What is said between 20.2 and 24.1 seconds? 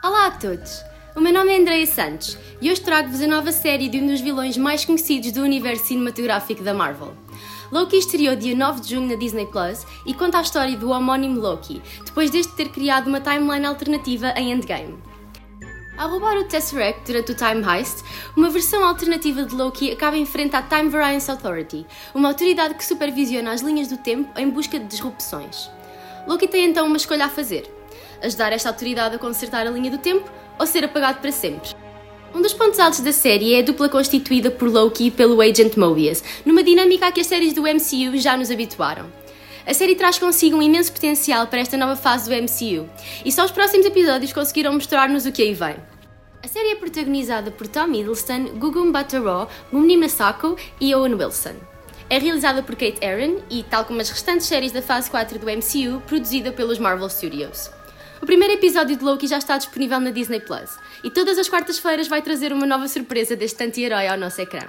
frente à Time Variance Authority, uma autoridade que supervisiona as linhas do